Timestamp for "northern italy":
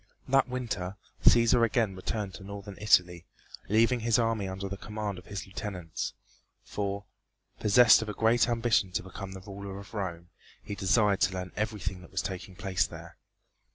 2.43-3.27